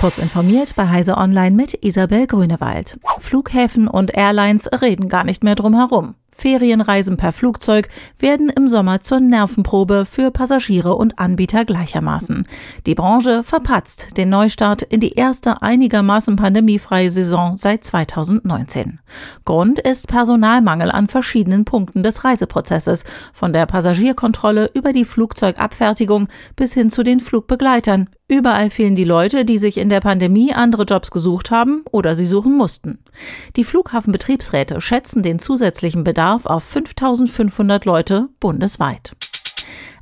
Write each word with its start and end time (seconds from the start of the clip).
Kurz 0.00 0.16
informiert 0.16 0.76
bei 0.76 0.88
Heise 0.88 1.18
Online 1.18 1.54
mit 1.54 1.84
Isabel 1.84 2.26
Grünewald. 2.26 2.98
Flughäfen 3.18 3.86
und 3.86 4.16
Airlines 4.16 4.66
reden 4.80 5.10
gar 5.10 5.24
nicht 5.24 5.44
mehr 5.44 5.56
drum 5.56 5.74
herum. 5.74 6.14
Ferienreisen 6.40 7.18
per 7.18 7.32
Flugzeug 7.32 7.88
werden 8.18 8.48
im 8.48 8.66
Sommer 8.66 9.00
zur 9.00 9.20
Nervenprobe 9.20 10.06
für 10.06 10.30
Passagiere 10.30 10.94
und 10.94 11.18
Anbieter 11.18 11.66
gleichermaßen. 11.66 12.46
Die 12.86 12.94
Branche 12.94 13.44
verpatzt 13.44 14.16
den 14.16 14.30
Neustart 14.30 14.80
in 14.82 15.00
die 15.00 15.12
erste 15.12 15.60
einigermaßen 15.60 16.36
pandemiefreie 16.36 17.10
Saison 17.10 17.58
seit 17.58 17.84
2019. 17.84 19.00
Grund 19.44 19.80
ist 19.80 20.08
Personalmangel 20.08 20.90
an 20.90 21.08
verschiedenen 21.08 21.66
Punkten 21.66 22.02
des 22.02 22.24
Reiseprozesses, 22.24 23.04
von 23.34 23.52
der 23.52 23.66
Passagierkontrolle 23.66 24.70
über 24.72 24.92
die 24.92 25.04
Flugzeugabfertigung 25.04 26.28
bis 26.56 26.72
hin 26.72 26.90
zu 26.90 27.02
den 27.02 27.20
Flugbegleitern. 27.20 28.08
Überall 28.30 28.70
fehlen 28.70 28.94
die 28.94 29.02
Leute, 29.02 29.44
die 29.44 29.58
sich 29.58 29.76
in 29.76 29.88
der 29.88 29.98
Pandemie 29.98 30.54
andere 30.54 30.84
Jobs 30.84 31.10
gesucht 31.10 31.50
haben 31.50 31.82
oder 31.90 32.14
sie 32.14 32.26
suchen 32.26 32.56
mussten. 32.56 33.00
Die 33.56 33.64
Flughafenbetriebsräte 33.64 34.80
schätzen 34.80 35.24
den 35.24 35.40
zusätzlichen 35.40 36.04
Bedarf 36.04 36.29
auf 36.46 36.64
5500 36.64 37.84
Leute 37.84 38.28
bundesweit. 38.40 39.12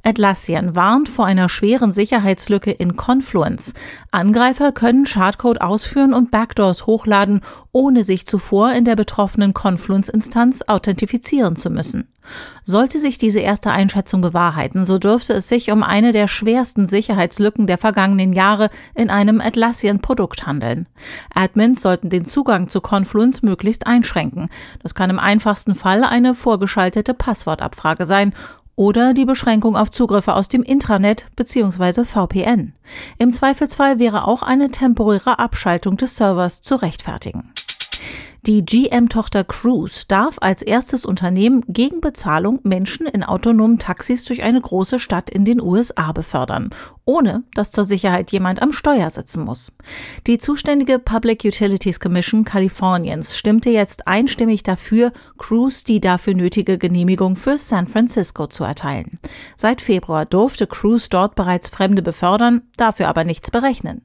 Atlassian 0.03 0.75
warnt 0.77 1.09
vor 1.09 1.27
einer 1.27 1.49
schweren 1.49 1.93
Sicherheitslücke 1.93 2.71
in 2.71 2.97
Confluence. 2.97 3.75
Angreifer 4.11 4.73
können 4.73 5.07
Schadcode 5.07 5.61
ausführen 5.61 6.15
und 6.15 6.31
Backdoors 6.31 6.87
hochladen, 6.87 7.41
ohne 7.73 8.05
sich 8.05 8.27
zuvor 8.27 8.73
in 8.73 8.85
der 8.85 8.97
betroffenen 8.97 9.55
Confluence-Instanz 9.55 10.63
authentifizieren 10.67 11.57
zu 11.57 11.71
müssen. 11.71 12.09
Sollte 12.63 12.99
sich 13.01 13.19
diese 13.19 13.41
erste 13.41 13.71
Einschätzung 13.71 14.21
bewahrheiten, 14.21 14.85
so 14.85 14.99
dürfte 14.99 15.33
es 15.33 15.49
sich 15.49 15.71
um 15.71 15.83
eine 15.83 16.13
der 16.13 16.29
schwersten 16.29 16.87
Sicherheitslücken 16.87 17.67
der 17.67 17.79
vergangenen 17.79 18.33
Jahre 18.33 18.69
in 18.95 19.11
einem 19.11 19.41
Atlassian-Produkt 19.41 20.47
handeln. 20.47 20.87
Admins 21.35 21.81
sollten 21.81 22.11
den 22.11 22.27
Zugang 22.27 22.69
zu 22.69 22.81
Confluence 22.81 23.43
möglichst 23.43 23.87
einschränken. 23.87 24.49
Das 24.83 24.95
kann 24.95 25.11
im 25.11 25.19
einfachsten 25.19 25.75
Fall 25.75 26.05
eine 26.05 26.35
vorgeschaltete 26.35 27.15
Passwortabfrage 27.15 28.05
sein 28.05 28.35
oder 28.79 29.13
die 29.13 29.25
Beschränkung 29.25 29.77
auf 29.77 29.91
Zugriffe 29.91 30.35
aus 30.35 30.49
dem 30.49 30.63
Intranet 30.63 31.27
bzw. 31.35 32.05
VPN. 32.05 32.75
Im 33.19 33.33
Zweifelsfall 33.33 33.99
wäre 33.99 34.27
auch 34.27 34.43
eine 34.43 34.71
temporäre 34.71 35.41
Abschaltung 35.41 35.97
des 35.97 36.17
Servers 36.17 36.63
zu 36.63 36.77
rechtfertigen. 36.77 37.53
Die 38.47 38.65
GM-Tochter 38.65 39.43
Cruise 39.43 40.05
darf 40.07 40.37
als 40.41 40.63
erstes 40.63 41.05
Unternehmen 41.05 41.65
gegen 41.67 42.01
Bezahlung 42.01 42.61
Menschen 42.63 43.07
in 43.07 43.25
autonomen 43.25 43.81
Taxis 43.81 44.25
durch 44.25 44.45
eine 44.45 44.61
große 44.61 45.01
Stadt 45.01 45.29
in 45.29 45.45
den 45.45 45.61
USA 45.61 46.13
befördern, 46.13 46.71
ohne 47.09 47.43
dass 47.55 47.73
zur 47.73 47.85
Sicherheit 47.85 48.31
jemand 48.33 48.61
am 48.61 48.73
Steuer 48.73 49.09
sitzen 49.09 49.43
muss. 49.43 49.73
Die 50.27 50.39
zuständige 50.39 50.99
Public 50.99 51.43
Utilities 51.43 52.01
Commission 52.01 52.45
Kaliforniens 52.45 53.39
stimmte 53.39 53.71
jetzt 53.71 54.07
einstimmig 54.07 54.63
dafür, 54.63 55.13
Cruise 55.39 55.85
die 55.85 56.01
dafür 56.01 56.35
nötige 56.35 56.77
Genehmigung 56.77 57.37
für 57.37 57.57
San 57.57 57.89
Francisco 57.89 58.47
zu 58.47 58.63
erteilen. 58.63 59.19
Seit 59.57 59.81
Februar 59.81 60.27
durfte 60.27 60.67
Cruise 60.67 61.09
dort 61.09 61.35
bereits 61.35 61.71
Fremde 61.71 62.03
befördern, 62.03 62.61
dafür 62.77 63.09
aber 63.09 63.25
nichts 63.25 63.51
berechnen. 63.51 64.03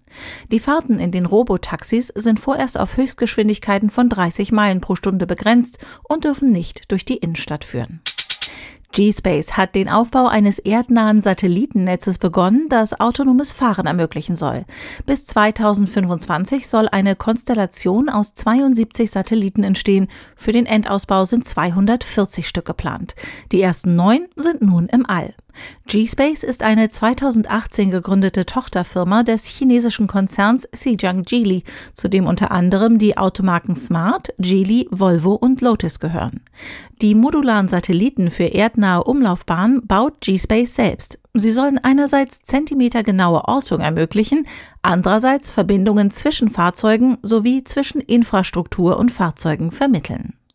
Die 0.50 0.60
Fahrten 0.60 0.98
in 1.00 1.12
den 1.12 1.26
Robotaxis 1.26 2.08
sind 2.08 2.40
vorerst 2.40 2.80
auf 2.80 2.96
Höchstgeschwindigkeiten 2.96 3.90
von 3.90 4.08
30 4.08 4.54
Meilen 4.54 4.80
pro 4.80 4.96
Stunde 4.96 5.28
begrenzt 5.28 5.78
und 6.04 6.24
dürfen 6.24 6.52
nicht 6.52 6.90
durch 6.90 7.04
die 7.04 7.18
Innenstadt 7.18 7.66
führen. 7.66 8.00
G-Space 8.94 9.58
hat 9.58 9.76
den 9.76 9.90
Aufbau 9.90 10.28
eines 10.28 10.60
erdnahen 10.60 11.22
Satellitennetzes 11.22 12.18
begonnen, 12.18 12.70
das 12.70 13.00
autonomes 13.00 13.52
Fahren 13.52 13.88
ermöglichen 13.88 14.36
soll. 14.36 14.66
Bis 15.06 15.26
2025 15.26 16.68
soll 16.68 16.88
eine 16.88 17.16
Konstellation 17.16 18.08
aus 18.08 18.34
72 18.34 19.12
Satelliten 19.12 19.64
entstehen. 19.64 20.08
Für 20.36 20.52
den 20.52 20.66
Endausbau 20.66 21.26
sind 21.26 21.48
240 21.48 22.48
Stück 22.48 22.66
geplant. 22.66 23.16
Die 23.52 23.62
ersten 23.62 23.96
neun 23.96 24.28
sind 24.36 24.62
nun 24.62 24.88
im 24.88 25.06
All. 25.06 25.34
G-Space 25.88 26.44
ist 26.44 26.64
eine 26.64 26.90
2018 26.90 27.92
gegründete 27.92 28.46
Tochterfirma 28.46 29.24
des 29.24 29.48
chinesischen 29.48 30.08
Konzerns 30.08 30.68
Xijang 30.72 31.24
Geely, 31.24 31.64
zu 31.94 32.10
dem 32.10 32.26
unter 32.26 32.52
anderem 32.52 33.00
die 33.00 33.18
Automarken 33.18 33.76
Smart, 33.76 34.34
Geely, 34.40 34.88
Volvo 34.92 35.34
und 35.34 35.62
Lotus 35.62 36.00
gehören. 36.00 36.42
Die 37.02 37.16
modularen 37.16 37.68
Satelliten 37.68 38.32
für 38.32 38.46
erdnahe 38.46 39.04
Umlaufbahnen 39.04 39.86
baut 39.86 40.22
G-Space 40.22 40.76
selbst. 40.76 41.20
Sie 41.34 41.52
sollen 41.52 41.80
einerseits 41.80 42.44
zentimetergenaue 42.44 43.46
Ortung 43.48 43.80
ermöglichen, 43.80 44.48
andererseits 44.84 45.50
Verbindungen 45.50 46.12
zwischen 46.12 46.50
Fahrzeugen 46.50 47.18
sowie 47.24 47.64
zwischen 47.64 48.02
Infrastruktur 48.02 48.98
und 48.98 49.12
Fahrzeugen 49.12 49.72
vermitteln. 49.72 50.34